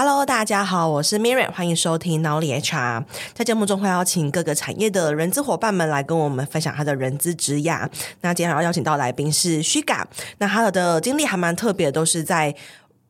[0.00, 3.02] Hello，大家好，我是 Miriam，欢迎收听脑里 HR。
[3.34, 7.84] 在节目中会邀请各个产业的人资伙伴们来跟我们分享他的人资职涯。
[8.20, 10.06] 那今天要邀请到来宾是徐嘎
[10.38, 12.54] 那他的经历还蛮特别，都是在。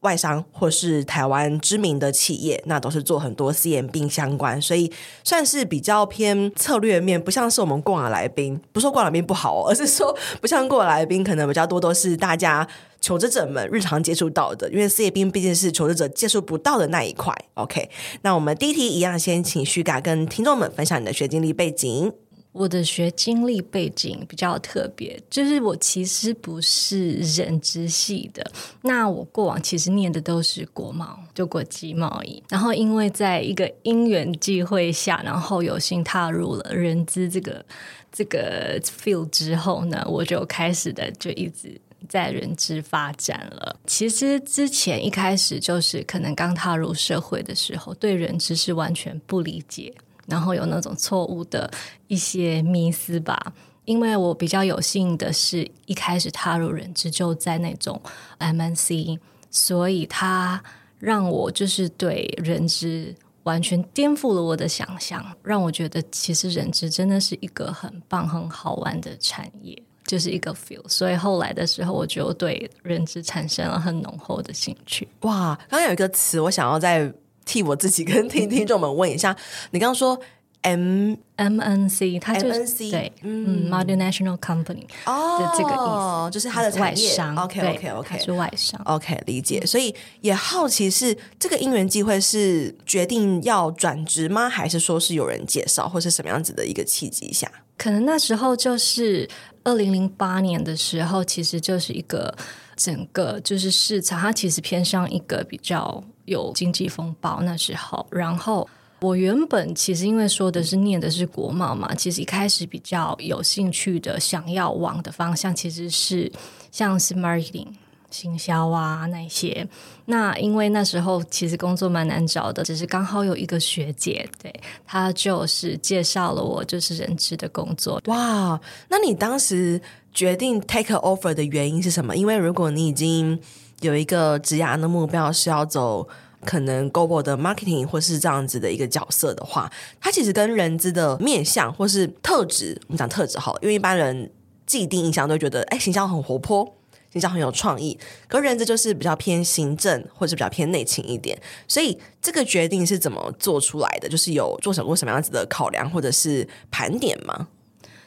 [0.00, 4.92] 外商或是台湾知名的企业，那都是做很多 CMB 相关，所以
[5.24, 8.60] 算是比较偏策略面，不像是我们过往来宾。
[8.72, 12.66] 不说过来宾不好，而是说不像过来宾，可能比较多都是大家
[13.00, 17.34] 求职者们日常接触到的，因为 CMB 毕竟是求职者接触不到的那一块。
[17.54, 17.90] OK，
[18.22, 22.12] 那我们第一题一样，先请旭嘎跟听众们分享你的学经历背景。
[22.52, 28.50] 我的学经历背景比较特别，就是我其实不是人资系的。
[28.82, 32.42] 那我过往其实念的都是国贸，就国际贸易。
[32.48, 37.64] 然后因为在一个因缘际会下，然后有幸踏入了人资这个
[38.10, 43.76] 这个 field 之后呢，我就开始的就一直在人资发展了。
[43.86, 49.94] 其实之前一开始就是可能刚踏入社会的时候，对人资是完全不理解。
[50.28, 51.70] 然后有那种错误的
[52.06, 53.50] 一些迷思吧，
[53.86, 57.98] 因为我比较有幸的是一开始踏入人资就在那种
[58.38, 59.18] MNC，
[59.50, 60.62] 所以他
[60.98, 70.86] 让我就是对人资完全颠覆了我的想象，让我觉得其实人资真的是一个很棒很好玩的产业，就是一个 feel。
[70.86, 75.08] 所以后来的时候，我就对人资产生了很浓厚的兴趣。
[75.22, 77.10] 哇，刚刚有一个词我想要在。
[77.48, 79.34] 替我自己跟听听众们问一下，
[79.70, 80.20] 你刚刚说
[80.60, 87.34] M M N C，它就是 MNC，对，嗯，Multinational Company 哦，的这个意思，就是它的外商。
[87.36, 88.78] OK OK OK，是外商。
[88.84, 89.64] OK，理解。
[89.64, 94.48] 所以也好奇是这个因缘机会是决定要转职吗？
[94.48, 97.50] 还是说是有人介绍，或是什么样子的一个契机下？
[97.78, 99.28] 可能那时候就是
[99.68, 102.34] 二零零八年的时候，其实就是一个
[102.76, 106.02] 整个就是市场，它其实偏向一个比较。
[106.28, 108.68] 有经济风暴那时候，然后
[109.00, 116.30] 我原本其实因为说的是念的是国贸嘛，其实一开始比较有兴趣的想要往的方向其实是
[116.70, 117.68] 像是 marketing
[118.10, 119.66] 行销啊那些。
[120.06, 124.52] 那因为那时候其实工作蛮难找的，只是刚好有一个学姐，对，
[124.86, 128.00] 她就是介绍了我就是人资的工作。
[128.06, 129.80] 哇，那你当时
[130.12, 132.16] 决定 take offer 的原因是什么？
[132.16, 133.38] 因为如果你已经
[133.80, 136.08] 有一个职涯的目标是要走
[136.44, 139.70] 可能 global 的 marketing 或是这样子的一个角色的话，
[140.00, 144.30] 它其实跟人资的面向或是特质，我们讲特质好，因为一般人
[144.66, 146.77] 既定印象都觉得，哎，形象很活泼，
[147.18, 147.98] 比较很有创意，
[148.28, 151.36] 可人资就是比较偏行政或者比较偏内勤一点，
[151.66, 154.08] 所以这个决定是怎么做出来的？
[154.08, 157.48] 就是有做什么什么样子的考量或者是盘点吗？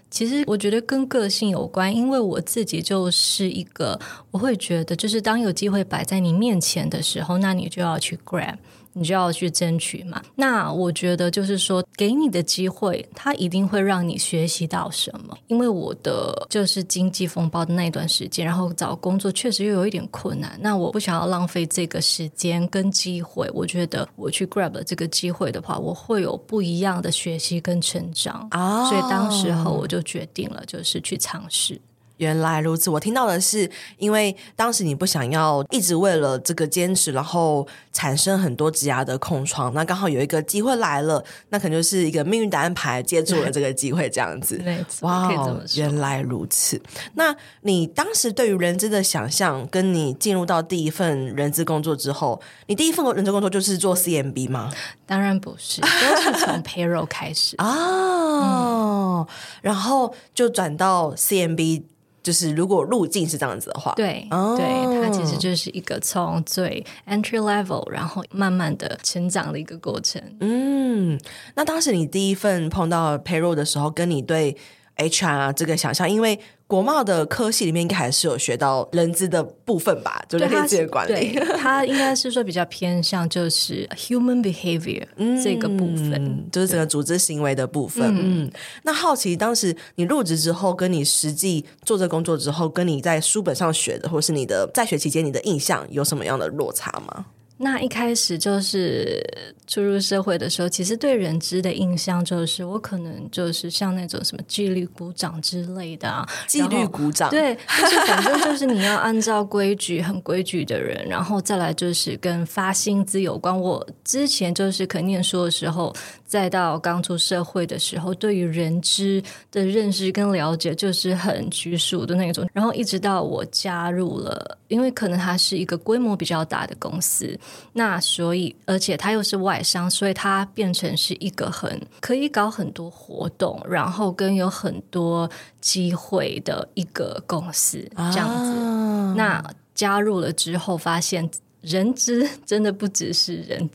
[0.10, 4.00] 其实我觉得跟个性有关，因为我自己就是一个，
[4.32, 8.56] 我会觉得就是当有机会摆在你面前的时候，那你就要去 grab。
[8.94, 10.22] 你就要去争取嘛。
[10.36, 15.38] 那我觉得就是说，给你的机会，它一定会让你学习到什么。
[15.48, 20.58] 因为我的就是经济风暴的那一段时间，然后找工作确实又有一点困难。
[20.62, 23.50] 那我不想要浪费这个时间跟机会。
[23.54, 28.48] 我觉得我去 grab 了这个机会的话，我会有不一样的学习跟成长。
[28.52, 31.80] 啊，所以当时候我就决定了，就是去尝试。
[32.22, 44.62] 原来如此，我听到的是，因为当时你不想要一直为了这个坚持，然后产生很多职涯的空窗，那刚好有一个机会来了，那可能就是一个命运的安排，接住了这个机会，这样子。
[45.02, 45.32] 哇，
[45.76, 46.80] 原来如此。
[47.16, 54.72] 那你当时对于人资的想象，跟你进入到第一份人资工作之后，你第一份人资工作就是做 CMB 吗？
[55.08, 55.88] 当然不是，都
[56.22, 61.86] 是从 payroll 开始哦，嗯、然后就转到 CMB。
[62.24, 70.22] 就是如果路径是这样子的话，对，哦、对，它其实就是一个从最 entry level，然后慢慢的成长的一个过程。
[70.40, 71.20] 嗯，
[71.56, 74.56] 那当时你第一份碰到 payroll 的时候，跟你对
[74.98, 76.40] HR 这个想象，因为。
[76.72, 81.38] 国贸的科系里面应该还是有学到人资的部分吧，就是人资管理。
[81.58, 88.08] 它应该是说比较偏向就是 human behavior、嗯、这个部分，就是整个组织行为的部分。
[88.16, 88.52] 嗯，嗯，
[88.84, 97.26] 那好奇当时你入职之后，跟你实际做这工作之后，跟你在书本上学的，或是你的在学期间你的印象有什么样的落差吗？
[97.62, 99.24] 那一开始就是
[99.68, 113.58] 初入社会的时候，其实对人知的印象就是，我可能就是像那种什么纪律鼓掌之类的啊，纪律鼓掌，对，就是反正就是你要按照规矩、很规矩的人，然后再来就是跟发薪资有关。
[113.58, 115.96] 我之前就是可念书的时候。
[116.32, 122.50] 再到刚出社会的时候，对于人知的认识跟了解就是很拘束的那种。
[122.54, 127.38] 然后一直到我加入了，因为可能它是一个规模比较大的公司，
[127.74, 135.30] 那所以而且它又是外商，所以它变成是一个很可以搞很多活动，然后跟有很多
[135.60, 138.52] 机会的一个公司这样子。
[138.58, 139.44] 啊、那
[139.76, 141.30] 加入了之后，发现
[141.60, 143.70] 人资 真的不只是人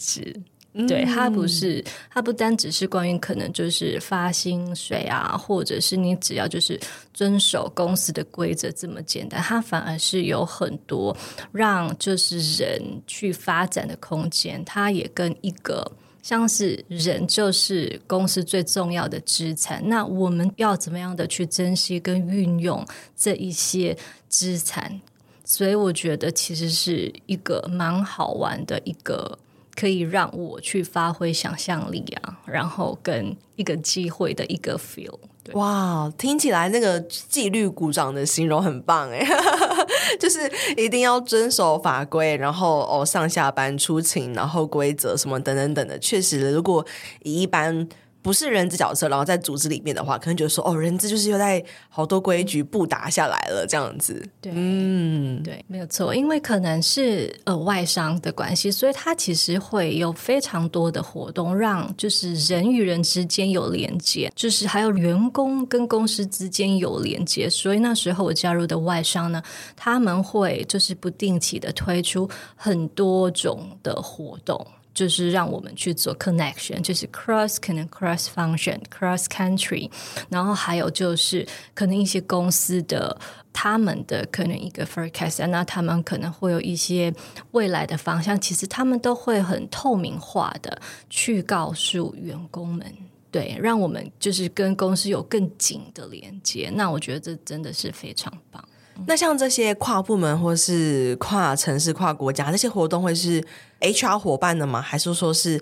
[0.76, 0.86] 资。
[0.86, 6.78] 对，它不是，它不单只是关于可能就是发薪水啊，或者是你只要就是
[7.14, 11.16] 遵守公司的规则这么简单，它反而是有很多
[11.52, 14.64] 让就是人去发展的空间。
[14.64, 15.90] 它也跟一个
[16.22, 22.84] 像是人就是公司最重要的资产，那我们要怎么样的去珍惜跟运用
[23.16, 23.96] 这一些
[24.28, 25.00] 资产？
[25.44, 29.38] 所以我觉得其实是一个蛮好玩的一个。
[29.76, 35.14] 可以让我去发挥想象力啊，然后跟一个机会的一个 feel。
[35.52, 39.24] 哇，听起来那个纪律鼓掌的形容很棒哎，
[40.18, 45.96] 就是一定要遵守法规，然后哦上下班出勤，然后规则什么等等等的。
[46.00, 46.84] 确实，如果
[47.22, 47.88] 以一般。
[48.26, 54.20] 不是人质角色，然后在组织里面的话，可能觉得说哦，人质就是又在好多规矩不打下来了这样子。
[54.40, 67.48] 对，嗯，对，没有错，因为可能是呃外商的关系，所以它其实会有非常多的活动，让就是人与人之间有连接，就是还有员工跟公司之间有连接。
[67.48, 69.40] 所以那时候我加入的外商呢，
[69.76, 74.66] 他们会就是不定期的推出很多种的活动。
[74.96, 79.90] 就是让我们去做 connection，就是 cross 可能 cross function cross country，
[80.30, 83.14] 然后还有就是可能一些公司的
[83.52, 87.12] 他们的可能一个 forecast，那他们可能会有一些
[87.50, 92.90] 未来的方向，其实他们都会很透明化的去告诉员工们，
[93.30, 96.70] 对，让我们就是跟公司有更紧的连接。
[96.74, 98.66] 那我觉得这真的是非常棒。
[99.06, 103.44] 那像这些跨部门或是跨城市、跨国家这些活动，会是
[103.80, 104.80] HR 伙伴的吗？
[104.80, 105.60] 还是说是？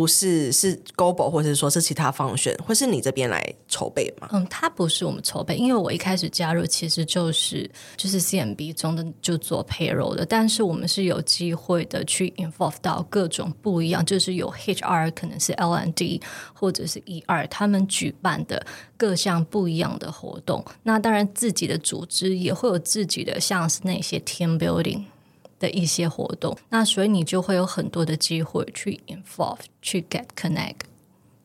[0.00, 4.30] 不是是 Global 或者说是其他方选或是你这边来筹备吗？
[4.32, 16.22] 嗯，它不是我们筹备，因为我一开始加入其实就是就是 CMB 中的就做 payroll 的，但是我们是有机会的去 involve 到各种不一样，就是有 HR 可能是 LND
[16.54, 18.64] 或者是 ER 他们举办的
[18.96, 20.64] 各项不一样的活动。
[20.82, 25.02] 那当然自己的组织也会有自己的，像是那些 team building。
[25.60, 30.80] 的一些活动，那所以你就会有很多的机会去 involve，去 get connect。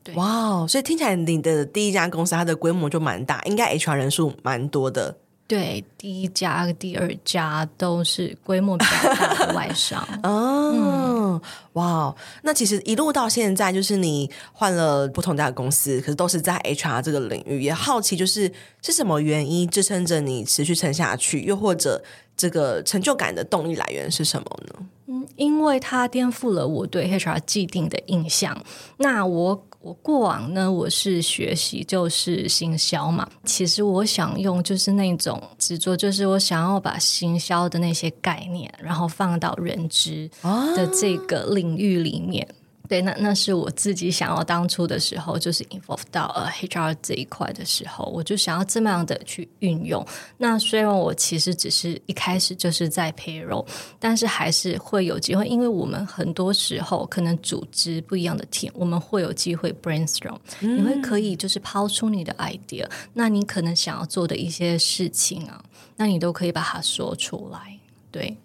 [0.03, 5.17] 对，哇所以听起来你的第一家公司它的规模就蛮大，应该 HR 人数蛮多的。
[5.47, 10.03] 对，第一家、第二家都是规模比较大的外商。
[10.23, 11.41] 哦，嗯、
[11.73, 17.61] 哇，那其实一路到现在，就是你换了不同家的公司，可是都是在 HR 这个领域。
[17.61, 18.51] 也好奇，就是
[18.81, 21.41] 是什么原因支撑着你持续撑下去？
[21.41, 22.03] 又或者
[22.35, 24.85] 这个成就感的动力来源是什么呢？
[25.05, 28.59] 嗯，因为它颠覆了我对 HR 既定的印象。
[28.97, 29.63] 那我。
[29.85, 33.29] 我过往呢，我是学习就是行销嘛。
[33.43, 40.27] 其实我想用就是那种执着，就是我想要把行销的那些概念，然后放到人知
[40.75, 42.47] 的这个领域里面。
[42.87, 50.05] 对，那那是我自己想要当初的时候，就是 involve 到呃 HR 这一块的时候，我就想要这么样的去运用。
[50.37, 53.65] 那虽然我其实只是一开始就是在 payroll，
[53.99, 65.63] 但是还是会有机会，因为我们很多时候可能组织不一样的 team，我们会有机会 brainstorm，你会可以就是抛出你的 idea，那你可能想要做的一些事情啊，
[65.95, 67.79] 那你都可以把它说出来，
[68.11, 68.37] 对。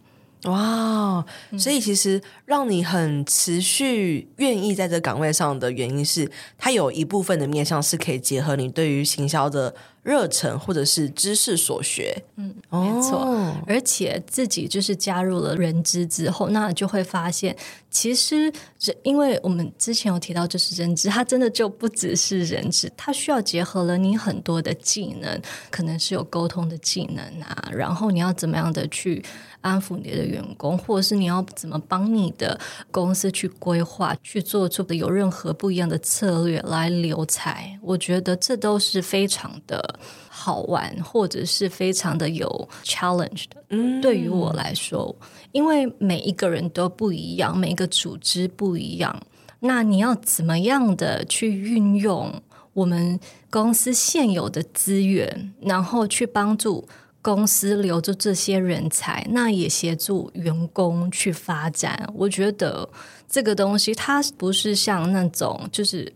[0.44, 1.24] 哇，
[1.58, 12.16] 所以其实让你很持续愿意在这岗位上的原因是，它有一部分的面向是可以结合你对于行销的热忱或者是知识所学。
[12.36, 13.18] 嗯，没错。
[13.18, 17.54] 哦，而且自己就是加入了人资之后，那就会发现，
[17.90, 25.38] 其实是因为我们之前有提到，就是人资，它真的就不只是人资，它需要结合了你很多的技能，
[25.70, 29.22] 可能是有沟通的技能啊，然后你要怎么样的去。
[29.60, 32.58] 安抚你的员工，或者是你要怎么帮你的
[32.90, 39.98] 公司去规划，去做出的有任何不一样的策略来留才，我觉得这都是非常的
[40.28, 43.62] 好玩，或者是非常的有 challenge 的。
[43.68, 45.14] 嗯，对于我来说，
[45.52, 49.22] 因为每一个人都不一样，每一个组织不一样，
[49.60, 56.88] 那你要怎么样的去运用我们公司现有的资源，然后去帮助。
[57.22, 62.10] 公司留住这些人才，那也协助员工去发展。
[62.14, 62.88] 我觉得
[63.28, 66.10] 这个东西它不是像那种就是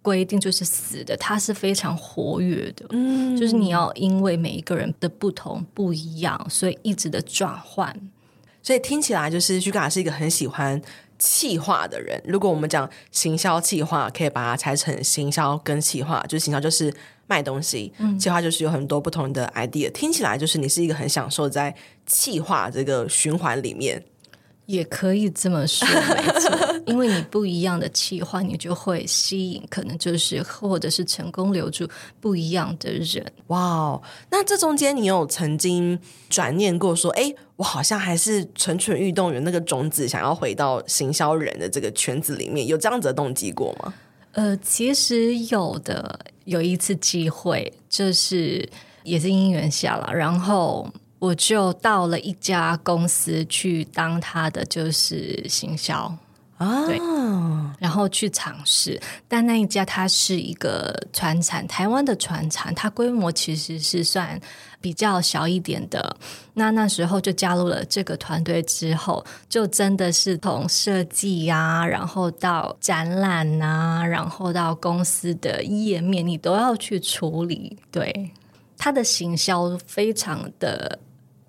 [0.00, 2.86] 规定就是死的，它是非常活跃的。
[2.90, 7.94] 嗯，就是你要因为每一个人的不同不一样，所以一直的转换。
[8.62, 10.80] 所以听起来就是 Sugar 是一个很喜欢
[11.18, 12.22] 企划的人。
[12.24, 16.94] 如果我们讲行销企划，可以把它拆成行销跟企划，就是行销就是
[17.26, 19.90] 卖东西，嗯，企划就是有很多不同的 idea。
[19.92, 21.74] 听起来就是你是一个很享受在
[22.06, 24.02] 企划这个循环里面。
[24.66, 31.86] 也可以这么说，没错，因为你不一样的企划，你就会吸引，可能就是或者是成功留住
[32.18, 33.22] 不一样的人。
[33.48, 34.00] 哇
[34.30, 35.98] 那这中间你有曾经
[36.30, 43.92] 转念过说，哎，我好像还是蠢蠢欲动，有那个种子想要回到行销人的这个圈子里面，有这样子的动机过吗？
[44.32, 48.68] 呃，其实有的，有一次机会，就是
[49.02, 50.88] 也是因缘下了，然后。
[51.20, 56.14] 我就到了一家公司去当他的就是行销
[56.64, 56.98] 啊，对，
[57.78, 59.00] 然后去尝试。
[59.28, 64.40] 但那一家它是一个船厂，台湾的船厂，它规模其实是算
[64.80, 66.16] 比较小一点的。
[66.54, 77.78] 那那时候就加入了这个团队之后，就真的是从设计呀，然后到展览啊，然后到公司的页面，你都要去处理。
[77.90, 78.30] 对，
[78.78, 80.98] 它的行销非常的。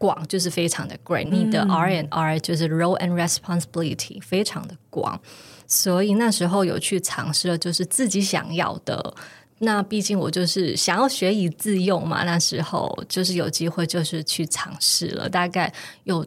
[0.05, 5.19] 广就是非常的 great，你的 R and R 就是 role and responsibility 非常的广，
[5.65, 9.15] 所以那时候有去尝试了，就是自己想要的。
[9.59, 16.25] 那毕竟我就是想要学以致用嘛，那时候就是有机会就是去尝试了，大概有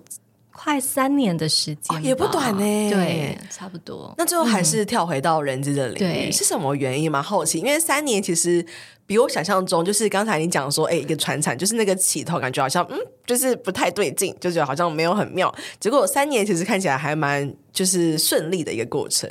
[0.60, 2.90] 快三年的时间，哦，也不短呢。
[2.90, 4.12] 对，差不多。
[4.18, 7.22] 那最后还是跳回到人资的领域，对是什么原因吗？
[7.22, 8.66] 好奇，因为三年其实。
[9.08, 15.50] 比我想象中，就是刚才你讲说，哎，一个传产，就是那个起头，感觉好像，嗯，就是不太对劲，就觉得好像没有很妙。
[15.80, 19.26] 结果三年其实看起来还蛮就是顺利的一个过程。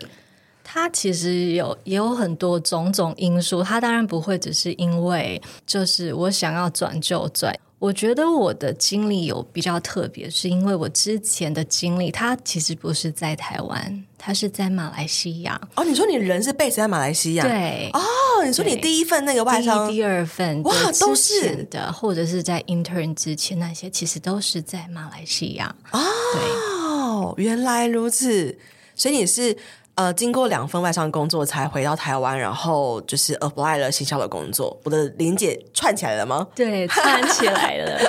[0.64, 7.56] 它其实有也有很多种种因素，它当然不会只是因为就是我想要转就转。
[7.80, 15.62] 我觉得我的经历有比较特别，是因为我之前的经历，它其实不是在台湾，它是在马来西亚。
[15.76, 17.44] 哦，你说你人是 base 在马来西亚？
[17.44, 17.92] 对。
[17.94, 18.00] 哦，
[18.44, 25.76] 你说你第一份那个外商，第、第二份哇，都是的，或者是在 intern 之前那些，其实都是在马来西亚。
[25.92, 28.58] 哦，对，原来如此，
[28.96, 29.56] 所以你是。
[29.98, 34.80] 呃，经过两份外商工作才回到台湾，然后就是 apply 了行销的工作。
[34.84, 36.48] 我的连姐串起来了吗？
[36.54, 38.00] 对，串起来了。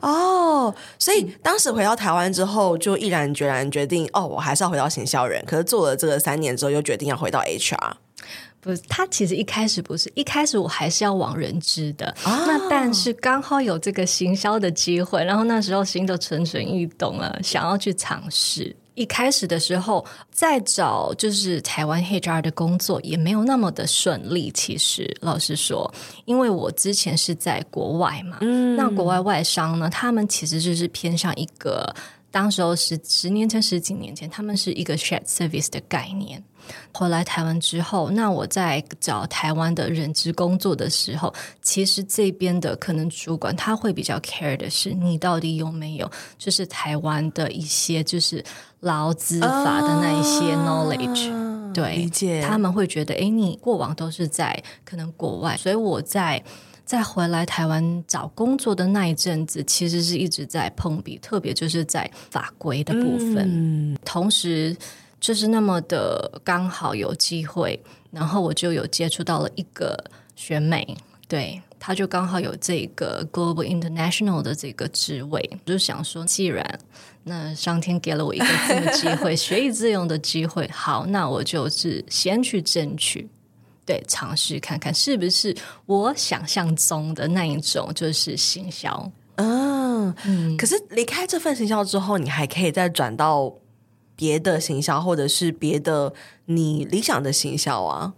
[0.00, 5.44] 哦，所以当时回到台湾之后，就毅然决然决定，哦，我还是要回到行销人。
[5.46, 7.92] 可是做了这个三年之后，又决定要回到 HR。
[8.62, 12.08] 不是，他其实一开始不是，一开始我还是要往人资的。
[12.24, 18.74] 哦、那但是刚好有这个行销的机会，然后那时候心都蠢蠢欲动了，想要去尝试。
[18.98, 24.50] 一开始的时候，在找就是台湾 HR 的工作也没有那么的顺利。
[24.52, 25.88] 其实老实说，
[26.24, 31.94] 因为我之前是在国外嘛，嗯，那国外外商呢，他们其实就是偏向一个，
[32.32, 36.42] 当时候十十年前、十几年前，他们是一个 shared service 的概念。
[36.92, 48.44] 回来台湾之后，那我在找台湾的人资工作的时候，其实这边的可能主管他会比较 care 的是你到底有没有，就是台湾的一些就是
[48.80, 52.42] 劳资法的那一些 knowledge，、啊、对，理解。
[52.42, 56.42] 他们会觉得，哎，你过往都是在可能国外，所以我在
[56.84, 63.48] 在回来台湾找工作的那一阵子，其实是一直在碰壁，特别就是在法规的部分，
[63.92, 64.76] 嗯、同时。
[65.20, 69.96] 就是那么的刚好有机会，然后我就有接触到了一个
[70.36, 70.96] 学妹，
[71.26, 76.78] 对，他就刚好有这个 Global International 的这个职位，我就想说，既然
[77.24, 83.28] 那上天给了我一个这个机会，学以致用的机会，好，那我就是先去争取，
[83.84, 85.54] 对，尝试看看是不是
[85.86, 89.10] 我想象中的那一种，就是行销。
[89.34, 93.52] 嗯，嗯，可是离开这份行销之后，你还可以再转到。
[94.18, 96.12] 别的行销，或者是别的
[96.46, 98.14] 你理想的行销啊？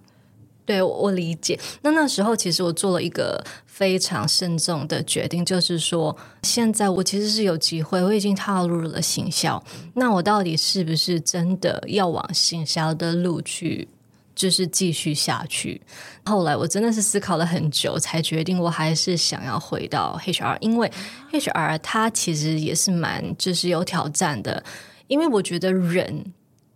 [0.64, 1.58] 对，我理解。
[1.82, 9.62] 那那时候其实我做了一个非常慎重的决定，就是说，现在我其实是有机会，我已经踏入了行销。
[9.94, 13.88] 那我到底是不是真的要往行销的路去，
[14.34, 15.82] 就是继续下去？
[16.24, 20.90] 后来我真的是思考了很久，才决定我还是想要回到 HR，因为
[21.32, 24.62] HR 它其实也是蛮就是有挑战的。
[25.10, 26.24] 因为我觉得人，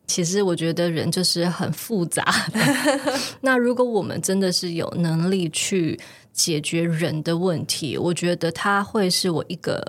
[0.09, 2.61] 其实我觉得人就是很复杂的。
[3.41, 5.99] 那如果我们真的是有能力去
[6.33, 9.81] 解决人的问题，我觉得它会是我一个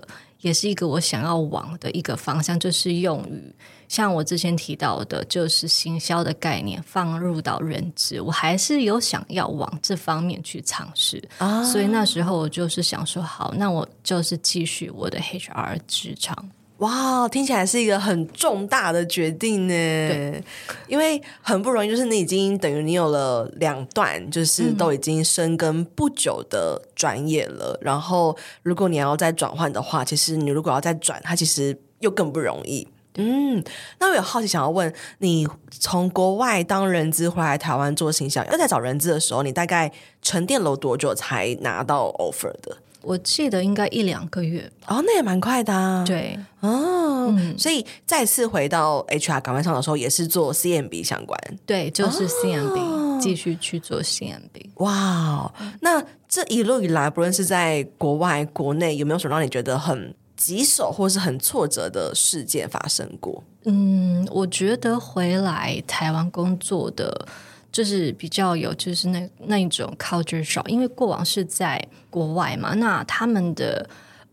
[0.41, 3.51] 也是一个我想要往的一个方向，就是用于
[3.87, 11.63] 像我之前提到的，就是行销的概念放入到认知，我还是有想要往这方面去尝试啊。
[11.63, 16.47] 所以那时候我就是想说，好，那我就是继续我的 HR 职场。
[16.79, 19.73] 哇，听起来是一个很重大的决定呢。
[19.73, 20.43] 对，
[20.87, 27.71] 因为很不容易，就是你已经等于你有了两段，就是都已经深耕不久的专业了。
[27.75, 32.85] 嗯、然后，如果你要再转换的话，其实你如果要再转，它其实又更不容易。
[33.17, 33.63] 嗯，
[33.99, 39.89] 那我有好奇想要问你，从国外当人资回来台湾做形象，要在找人资的时候，你大概
[40.21, 42.77] 沉淀了多久才拿到 offer 的？
[43.05, 46.03] 我记得应该一两个月哦，那也蛮快的啊。
[46.05, 51.39] 对，哦，嗯、所以再次回到 HR 岗位上的时候，也是做 CMB 相关。
[51.65, 54.69] 对，就是 CMB，哦、继续去做 CMB。
[54.75, 63.43] 哇，那这一路以来，不论是在国外、国内，有没有什么让你觉得很棘手或是很挫折的事件发生过？
[63.65, 67.27] 嗯，我觉得回来台湾工作的。
[67.75, 73.85] 就是比较有，就是那那一种 culture shock，因为过往是在国外嘛，那他们的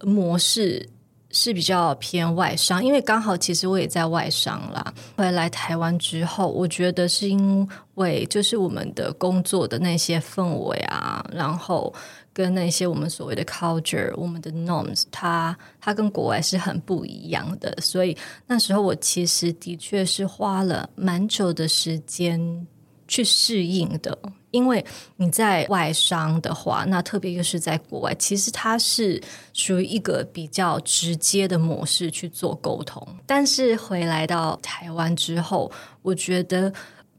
[0.04, 0.88] 模式
[1.32, 4.94] 是比较偏外商，因为刚好其实我也在外商啦。
[5.16, 11.92] 回来台湾之后，我觉得是因为就是我们的工作的那些氛围啊，然后
[12.32, 22.68] 跟那些我们所谓的 culture，我们的 norms，它它跟国外是很不一样的，所以那时候我其实的确是花了蛮久的时间。
[23.12, 24.18] 去适应的，
[24.52, 24.82] 因为
[25.16, 33.06] 你在外商的话，那特别又是在国外，其实它是属于一个比较直接的模式去做沟通。
[33.26, 36.72] 但是回来到台湾之后，我觉得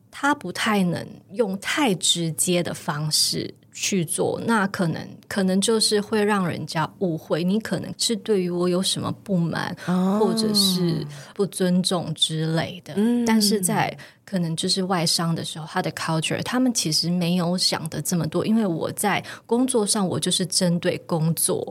[0.10, 3.54] 他不太能用太直接的方式。
[3.74, 12.94] 去做，那可能可能就是会让人家误会，你可能是对于我有什么不满，哦、或者是不尊重之类的。
[12.96, 21.68] 嗯、但是在可能就是外商的时候，他的 culture，他们其实没有想的这么多，因为我在工作上，我就是针对工作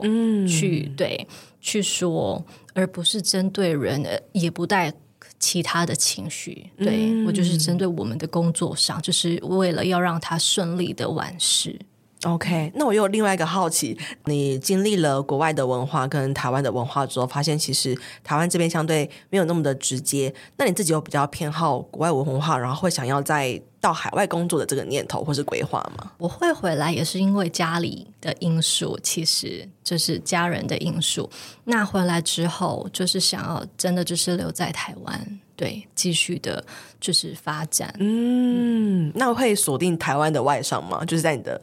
[0.48, 1.26] 去、嗯、对
[1.60, 2.44] 去说，
[2.74, 4.92] 而不是针对人，也不带
[5.38, 6.68] 其他的情绪。
[6.76, 11.78] 对、嗯、我就是针对我们的工作上，就是为了要让他顺利的完事。
[12.24, 20.32] OK，那我又有另外一个好奇，你经历了国外的文化跟台湾的文化之后，发现其实台湾这边相对没有那么的直接。
[20.56, 26.12] 那你自己有比较偏好国外文化，然后会想要在到海外工作的这个念头或是规划吗？
[26.16, 31.28] 我会回来也是因为家里的因素，其实就是家人的因素。
[31.64, 36.64] 那回来之后，就是想要真的就是留在台湾，对，继续的
[37.00, 37.92] 就是发展。
[37.98, 41.04] 嗯，那会锁定台湾的外商吗？
[41.04, 41.60] 就是在你的。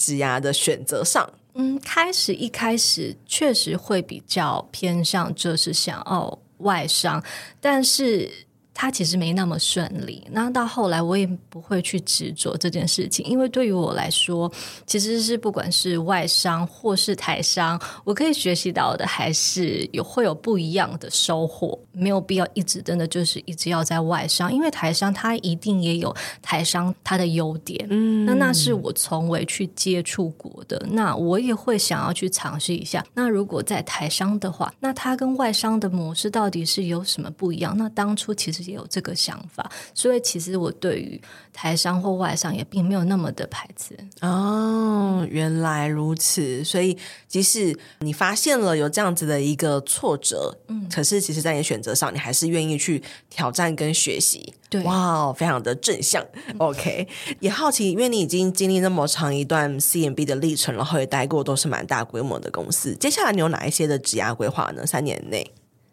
[0.00, 7.22] 职涯的选择上，嗯，开始一开始确实会比较偏向，就是想要外伤，
[7.60, 8.46] 但是。
[8.80, 14.50] 他其实没那么顺利，那到后来我也不会去执着这件事情，因为对于我来说，
[14.86, 33.04] 其实是不管是外商或是台商，我可以学习到的还是有会有不一样的收获，没有必要一直真的就是一直要在外商，因为台商他一定也有台商他的优点，嗯，那那是我从未去接触过的，那我也会想要去尝试一下。
[33.12, 37.76] 那如果在台商的话，那他跟外商的模式到底是有什么不一样？
[37.76, 38.69] 那当初其实。
[38.70, 41.20] 有这个想法，所以其实我对于
[41.52, 43.96] 台商或外商也并没有那么的排斥。
[44.20, 46.62] 哦，原来如此。
[46.64, 46.96] 所以
[47.28, 54.54] 即使你发现了有这样子的一个挫折，嗯，可是其实在你选择上，你还是愿意去挑战跟学习。
[54.68, 56.24] 对，哇，非常的正向。
[56.58, 57.08] OK，
[57.40, 62.94] 也好奇，因为你已经经历那么长一段 CMB 的历程，然后也待过都是蛮大规模的公司。
[62.94, 64.86] 接下来你有哪一些的职涯规划呢？
[64.86, 65.50] 三年内？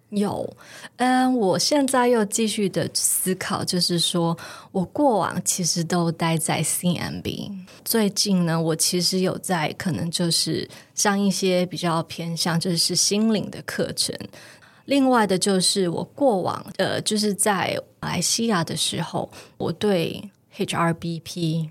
[0.10, 0.56] 有，
[0.96, 4.38] 嗯，我现在又继续的思考，就是说
[4.72, 7.52] 我过往其实都待在 CMB，
[7.84, 14.16] 最近呢，我其实有在可能就是上一些比较偏向就是心灵的课程，
[14.86, 21.70] 另外的就是我过往呃，就是在马来西亚的时候，我对 HRBP。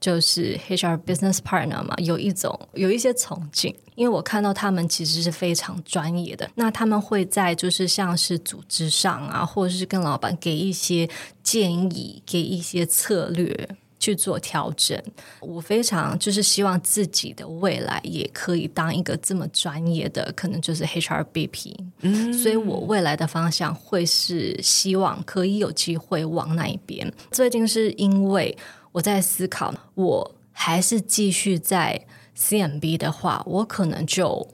[0.00, 6.48] 就是 HR business partner 嘛，有一种有一些憧憬，因为我看到他们其实是非常专业的。
[6.54, 11.08] 那他们会在就是像是组织上啊，或者是跟老板给一些
[11.42, 14.96] 建议，给一些策略去做调整。
[15.40, 21.74] 我非常就是希望自己的未来也可以当一个这么专业的，可能就是 HRBP。
[22.02, 27.12] 嗯，所以我未来的方向会是希望可以有机会往那一边。
[27.32, 28.56] 最近是因为。
[28.90, 32.06] 我在思考，我还是继续在
[32.38, 34.46] CMB 的话，我可能就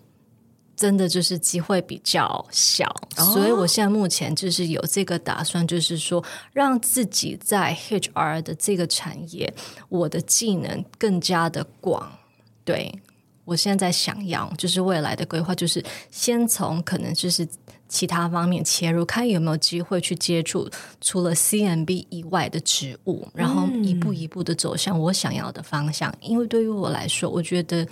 [0.74, 9.52] 真的就是机会比较小，哦、所以我现在目前就是有这个打算，就是说让自己在 HR 的这个产业，
[9.88, 12.10] 我的技能更加的广。
[12.64, 12.90] 对，
[13.44, 17.46] 我现在想要，就是未来的规划，就是先从可能就是。
[17.94, 20.68] 其他方面切入，看有没有机会去接触
[21.00, 26.12] 除了 CMB 以外的职务，然后一步一步的走向我想要的方向。
[26.20, 27.86] 因为对于我来说，我觉得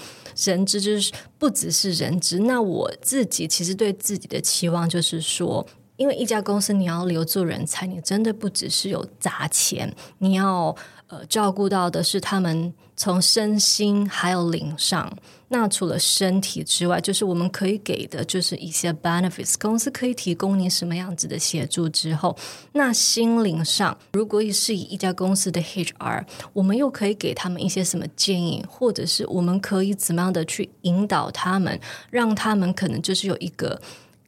[0.44, 2.40] 人资就是不只是人资。
[2.40, 5.64] 那我自己其实对自己的期望就是说，
[6.02, 10.74] 因为一家公司你要留住人才，你真的不只是有砸钱，你要。
[11.12, 15.14] 呃，照顾到的是他们从身心还有灵上。
[15.48, 19.56] 那除了身体之外，就是我们可以给的，就是一些 benefits。
[19.60, 22.34] 公司可以提供你什么样子的协助之后，
[22.72, 33.78] 那心灵上，如果是以一家公司的 HR，我们又可以给他们一些什么建议，或者是我们可以怎么样的去引导他们，让他们可能就是有一个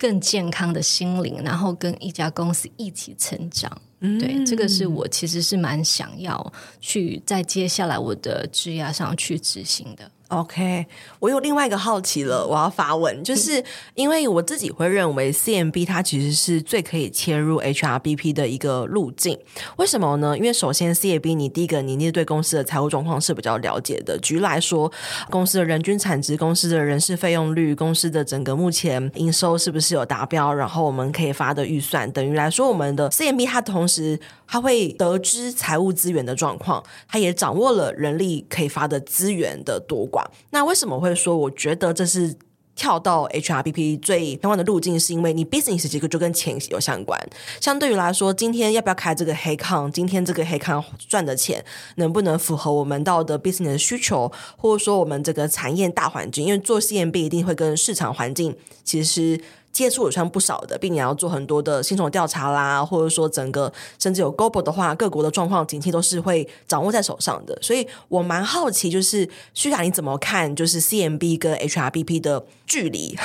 [0.05, 3.81] 更健康的心灵，然后跟一家公司一起成长。
[3.99, 10.11] 对，这个是我其实是蛮想要去在接下来我的职业上去执行的。
[10.35, 10.85] OK，
[11.20, 13.62] 我有另外一个好奇了，我要发问，就是
[13.94, 19.38] 因为我自己会认为 CMB 它其实是最可以切入 HRBP 的一个路径。
[19.77, 20.37] 为什么呢？
[20.37, 24.18] 因为首先 CMB 你第一个你你对公司的财务状况是比较了解的。
[24.18, 24.90] 举例来说，
[25.31, 34.18] 公司的人均产值、公司的人事费用率、公司的整个目前营收是不是有达标，然后我们可以发的预算，等于来说我们的 CMB 它同时
[34.49, 40.24] 它会得知财务资源的状况，它也掌握了人力可以发的资源的多寡。
[40.51, 42.35] 那为什么会说我觉得这是
[42.75, 44.99] 跳到 HRBP 最相关的路径？
[44.99, 47.19] 是因为你 business 结构就跟钱有相关。
[47.61, 49.91] 相对于来说，今天要不要开这个黑康？
[49.93, 51.65] 今天这个黑康赚的钱
[51.97, 56.47] 能不能符合我们到的 business 的需求，或者说我们这个产业大环境？
[56.47, 59.41] 因为做 CMB 一定会跟市场环境其实。
[59.75, 67.59] 接触也算不少的，并且要做很多的薪酬调查啦，或者说整个甚至有 global 的话，各国的状况、景气都是会掌握在手上的。
[67.61, 70.55] 所以我蛮好奇，就是徐卡你怎么看？
[70.55, 73.19] 就是 CMB 跟 HRBP 的距离，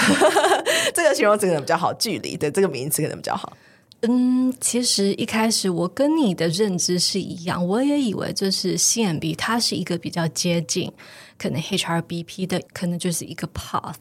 [0.94, 3.56] 这个形容词可能比较好，距离对这个名词可能比较好。
[4.02, 10.92] 嗯，其实一开始我跟你的认知是一样，我也以为就是 CMB 它是一个比较接近
[11.38, 13.94] 可能 HRBP 的，可能就是一个 path，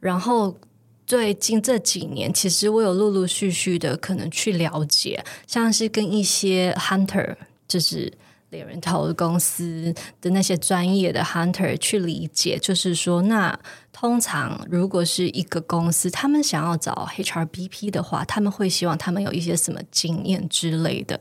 [0.00, 0.56] 然后。
[1.06, 7.36] 最近这几年，其实我有陆陆续续的可能去了解，像是跟一些 hunter，
[7.68, 8.12] 就是
[8.54, 13.58] 猎人头公司的那些专业的 hunter 去理解，就是说那。
[13.96, 21.18] 通常，如果是一个公司，他们想要找 HRBP 的话，他们会希望他们有一些什么经验之类的。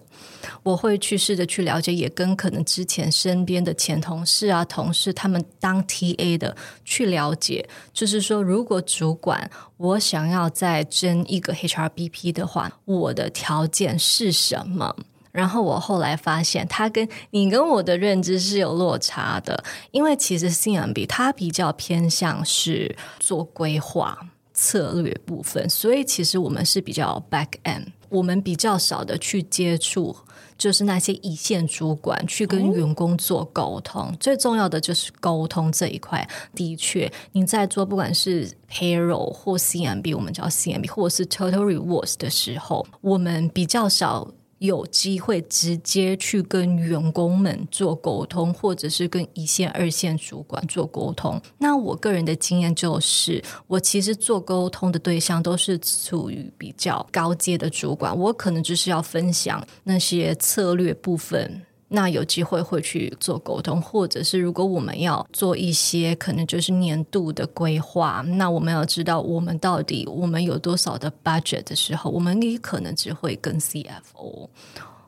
[0.63, 14.95] 我会去试着去了解，也跟可能之前身边的前同事啊、同事他们当 TA 的去了解，就是说，如果主管我想要再争一个 HRBP 的话，我的条件是什么？
[15.33, 24.17] 然后我后来发现，他跟你跟我的认知是有落差的，因为其实 CMB 它比较偏向是做规划
[24.53, 30.15] 策略部分，所以其实我们是比较 back end，我们比较少的去接触，
[30.55, 34.03] 就是那些一线主管去跟员工做沟通。
[34.03, 44.29] 哦、最重要的就是沟通这一块，的确你在做不管是 payroll 或 CMB，我们叫 CMB 或者是 total rewards 的时候，我们比较少。
[44.63, 51.39] 有机会直接去跟员工们做沟通，或者是跟一线、二线主管做沟通。
[51.57, 61.63] 那我个人的经验就是，我其实做沟通的对象都是处于比较高阶的主管，我可能就是要分享那些策略部分。
[61.95, 74.49] 那有机会会去做沟通，或者是如果我们要做一些可能就是年度的规划，那我们要知道我们到底我们有多少的 budget 的时候，我们也可能只会跟 CFO，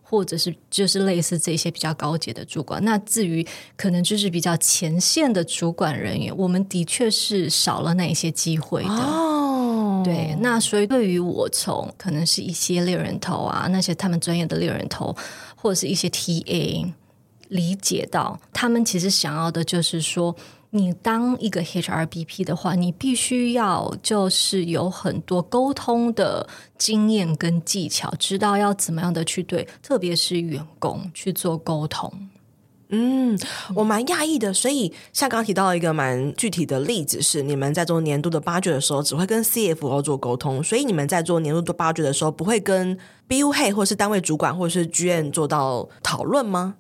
[0.03, 2.85] 或者是就是类似这些比较高级的主管。
[2.85, 3.43] 那至于
[3.75, 8.89] 可能就是比较前线的主管人员，我们的确是少了那一些机会的。
[8.89, 15.15] 哦，对，那所以对于我从可能是一些猎人头啊，那些他们专业的猎人头。
[15.65, 16.93] 或者是一些 TA
[17.47, 20.35] 理解到，他们其实想要的就是说，
[20.69, 26.47] 你当一个 HRBP 的话，你必须要就是有很多沟通的
[26.77, 32.13] 经验跟技巧，知道要怎么样的去对，特别是员工去做沟通。
[32.89, 33.37] 嗯，
[33.75, 42.95] 我蛮讶异的，所以像刚提到一个蛮具体的例子是，你们在做年度的 budget 的时候，只会跟 CFO 做沟通，所以你们在做年度的 budget 的时候，不会跟
[43.27, 46.75] BU Head 或是单位主管或者是 GM 做到讨论吗？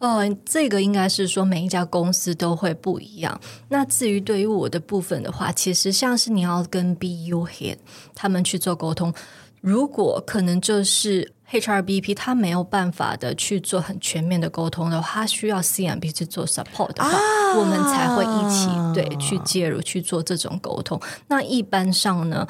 [0.00, 3.40] 呃，这个应该是说每一家公司都会不一样。
[3.68, 7.76] 那至于对于我的部分的话，其实像是你要跟 BU head
[8.12, 9.14] 他们去做沟通，
[9.60, 21.00] 如果可能就是 HRBP 他没有办法的去做很全面的沟通的话，他需要 CMP 去做 support 的话，啊、我们才会一起对去介入去做这种沟通。
[21.28, 22.46] 那一般上呢，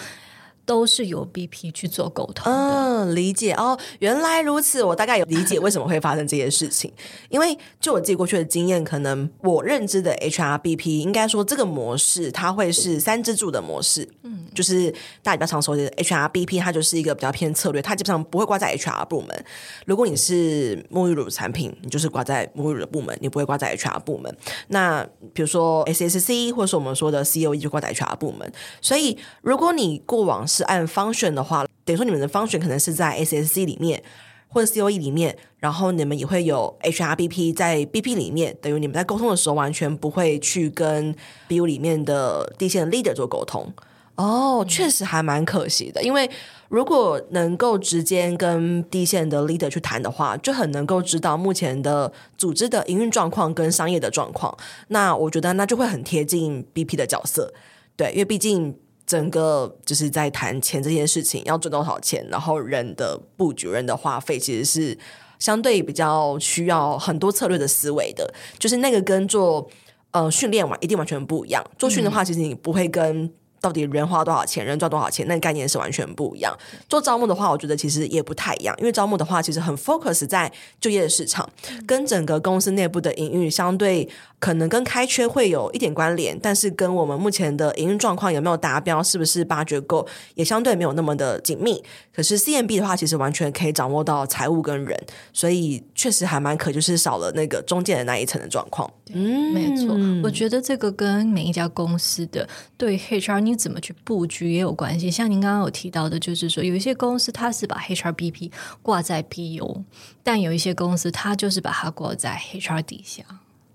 [0.64, 2.52] 都是由 BP 去做沟通的。
[2.52, 6.92] 嗯，理解哦，原来如此，我大概有理解为什么会发生这些事情。
[7.28, 14.08] 因为就我自己过去的经验，可能我认知的 HRBP 应该说这个模式，它会是三支柱的模式。
[14.22, 14.90] 嗯，就是
[15.22, 19.44] 大家比较常说的 HRBP，它就是一个比较偏策略，它基本上不会挂在 HR 部门。
[19.86, 24.34] 如果你是沐浴乳产品，你就是挂在沐浴乳的部门，你不会挂在 HR 部门。
[24.68, 28.50] 那比如说 SSC，或者说我们说的 COE 就挂在 HR 部门。
[28.80, 34.02] 所以如果你过往是按方选的话，等于说你们的方选可能是在 SSC 里面
[34.48, 41.14] 或者 COE 里面，然后你们也会有 HRBP 在 BP 里面，等于你们在沟通的时候完全不会去跟
[41.48, 43.72] BU 里面的地线 leader 做沟通。
[44.16, 46.30] 哦，确实还蛮可惜的，因为
[46.68, 54.54] 如果能够直接跟地线的 leader 去谈的话，就很能够知道目前的组织的营运状况跟商业的状况。
[54.88, 57.54] 那我觉得那就会很贴近 BP 的角色，
[57.96, 58.76] 对，因为毕竟。
[59.12, 64.96] 整个就是在谈钱这件事情，要赚多少钱，然后人的布局、人的花费，其实是
[65.38, 68.32] 相对比较需要很多策略的思维的。
[68.58, 69.68] 就是那个跟做
[70.12, 71.62] 呃训练完一定完全不一样。
[71.76, 73.30] 做训的话，其实你不会跟。
[73.62, 76.52] 到底人花多少钱，人赚多少钱，那个概念是完全不一样。
[76.88, 81.48] 做招募的话，我觉得其实也不太一样，因为招募的话其实很 focus 在就业的市场，
[81.86, 84.08] 跟整个公司内部的营运相对
[84.40, 91.80] 可能跟开缺会有一点关联，但是跟我们目前的营运状况有没有达标，是不是八掘够，也相对没有那么的紧密。
[92.12, 95.00] 可是 CMB 的话，其实完全可以掌握到财务跟人，
[95.32, 98.90] 所以确实还蛮可，就是少了那个中间的那一层的状况。
[99.14, 103.51] 嗯，没错，我觉得这个跟每一家公司的对 HR。
[103.52, 105.10] 你怎么去布局也有关系。
[105.10, 109.84] 像您刚刚有提到的，就是说有一些公司它是把 HRBP 挂在 BU，
[110.22, 113.22] 但有一些公司它就是把它挂在 HR 底下。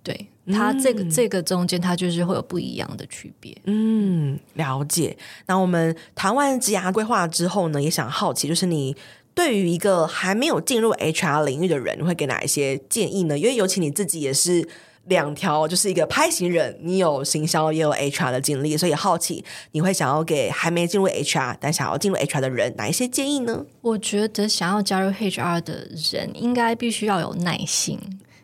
[0.02, 3.56] 对，它这个、嗯、这个中间它就是会有不一样的区别。
[3.66, 5.16] 嗯，了解。
[5.46, 8.96] 那我们谈完职涯规划之后呢，也想好奇，就是你
[9.36, 13.38] 对于一个还没有进入 HR 领域的人，会给哪一些建议呢？
[13.38, 14.68] 因为尤其你自己也是。
[15.08, 23.65] 两条就是一个拍行人，你有行销也有 HR 的经历，所以好奇你会想要给还没进入 HR 但想要进入 HR 的人哪一些建议呢？
[23.82, 28.00] 我觉得想要加入 HR 的人应该必须要有耐心，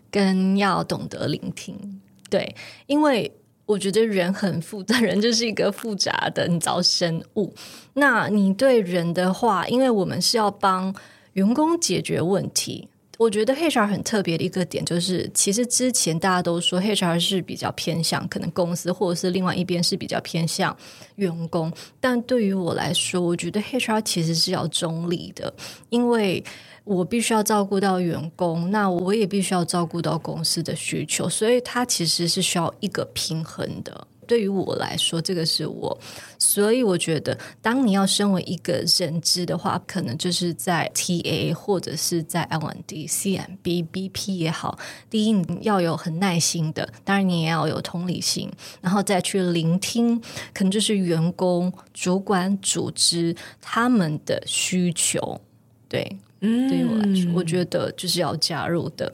[0.10, 2.02] 跟要懂得聆听。
[2.30, 2.56] 对，
[2.88, 3.32] 因为
[3.66, 7.54] 我觉得人很复杂，人就是一个复杂的你知道生物。
[7.96, 10.96] 那你对人的话，因为我们是要帮
[11.34, 12.88] 员工解决问题。
[13.20, 20.76] 我觉得 HR 很特别的一个点就是，其实之前大家都说 HR 是比较偏向可能公司，或者是另外一边是比较偏向
[21.16, 21.72] 员工。
[22.00, 25.54] 但对于我来说，我觉得 HR 其实是要中立的，
[25.90, 26.44] 因为
[26.84, 34.08] 我必须要照顾到员工，那我也必须要照顾到公司的需求，所以它其实是需要一个平衡的。
[34.28, 35.98] 对于我来说，这个是我，
[36.38, 44.78] 所以我觉得，当你要身为一个人知的话，可能就是在 TA 或者是在 L&D、CMB、BP 也好，
[45.10, 50.20] 第一你要有很耐心的，当然你也要有同理心，然后再去聆听，
[50.54, 55.40] 可能就是员工、主管、组织他们的需求。
[55.88, 59.12] 对，嗯，对于我来说，我觉得就是要加入的。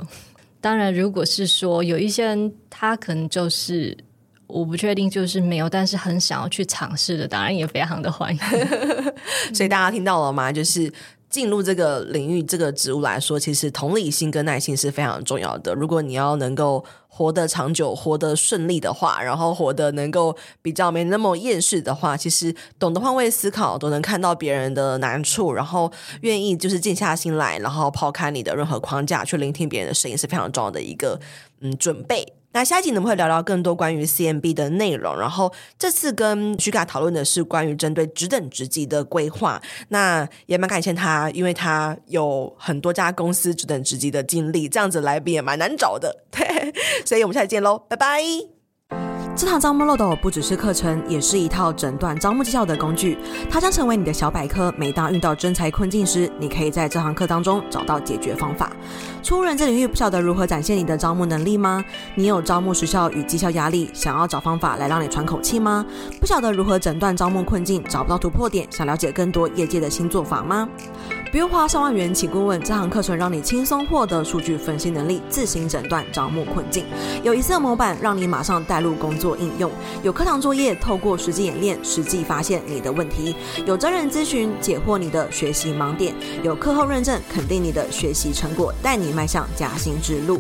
[0.61, 3.97] 当然，如果是说有一些人，他可能就是。
[4.49, 8.39] 我不确定，就是没有，但是很想要去尝试的，当然也非常的欢迎。
[9.53, 10.51] 所以大家听到了吗？
[10.51, 10.91] 就是
[11.29, 15.75] 进入这个领域、这个职务来说，其实同理心跟耐心是非常重要的。
[15.75, 31.19] 如果你要能够活得长久、活得顺利的话，然后活得能够比较没那么厌世的话，其实懂得换位思考，都能看到别人的难处，然后愿意就是静下心来，然后抛开你的任何框架去聆听别人的声音，是非常重要的一个
[31.62, 32.33] 嗯准备。
[32.51, 35.17] 那下一集呢，我们会聊聊更多关于 CMB 的内容。
[35.19, 39.62] 然后这次跟徐卡讨论的是关于针对职等职级的规划。
[39.89, 46.23] 那也蛮感谢他，因为他有很多家公司职等职级的经历，这样子来宾也蛮难找的。
[46.31, 46.73] 对，
[47.05, 48.58] 所以我们下次见喽，拜拜。
[49.35, 53.17] 这堂招募漏斗不只是课程，也是一套诊断招募绩效的工具。
[53.49, 54.73] 它将成为你的小百科。
[54.77, 58.69] 每当遇到真才困境时，你可以在这堂课当中找到解决方法。
[59.23, 61.83] 初入人资领域，不晓得如何展现你的招募能力吗？
[62.15, 65.85] 你有招募时效与绩效压力，想要找方法来让你喘口气吗？
[66.19, 70.67] 不晓得如何诊断招募困境，找不到突破点，想了解更多业界的新做法吗？
[71.31, 76.83] 不用花上万元请顾问，这堂课程让你轻松获得数据分析能力，自行诊断招募困境。
[77.21, 79.69] 有一次模板让你马上带入工作应用，
[80.01, 83.35] 有课堂作业，透过实际演练，实际发现你的问题，
[83.67, 90.39] 有真人咨询解惑你的学习盲点，有课后认证肯定你的学习成果，带你迈向加薪之路。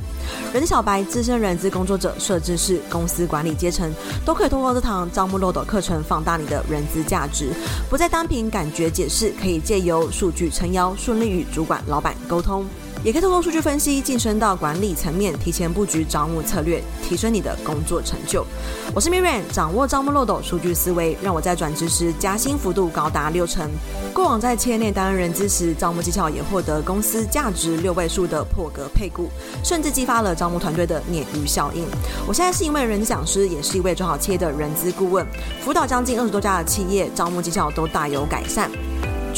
[0.51, 3.91] 人小白、资深人资工作者、设计师、公司管理阶层，
[4.25, 7.51] 都可以通过这堂招募漏斗课程放大你的人资价值，
[7.91, 12.65] 不再单凭感觉解释，可以借由数据撑腰，顺利与主管、老板沟通。
[13.01, 18.45] 也可以透过数据分析晋升到管理层面，提前布局招募策略，提升你的工作成就。
[18.93, 23.69] 我是 Miriam，掌握招募漏斗数据思维，让我在转职时加薪幅度高达六成。
[24.13, 29.29] 过往在企业内担任人资时，招募绩效也获得公司价值六位数的破格配股，
[29.63, 31.85] 甚至激发了招募团队的鲶鱼效应。
[32.27, 35.25] 我现在是一位人资讲师，也是一位做好企业的人资顾问，
[35.63, 38.69] 辅导将近二十多家的企业，招募绩效都大有改善。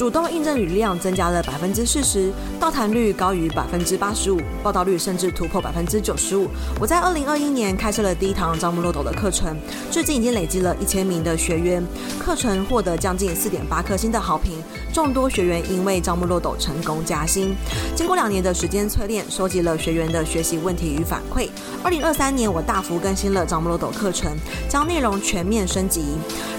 [0.01, 6.47] 主动应征履历量增加了百分之四十，到谈率高于百分之八十五，报道率甚至突破百分之九十五。
[6.79, 9.55] 我在二零二一年开设了第一堂招募漏斗的课程，
[9.91, 11.85] 最近已经累积了一千名的学员，
[12.17, 14.57] 课程获得将近四点八颗星的好评，
[14.93, 17.55] 众多学员因为招募漏斗成功加薪。
[17.95, 21.49] 经过两年的时间淬炼，收集了学员的学习问题与反馈。
[21.83, 24.31] 二零二三年，我大幅更新了招募漏斗课程，
[24.69, 26.03] 将内容全面升级。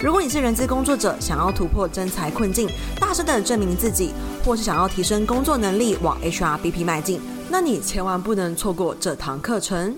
[0.03, 2.69] 如果你是人资工作者，想要突破真才困境，
[2.99, 4.13] 大声的证明自己，
[4.45, 9.95] 或是想要提升工作能力，往 HRBP 迈进，那你千万不能错过这堂课程。